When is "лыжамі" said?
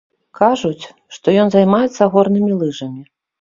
2.63-3.07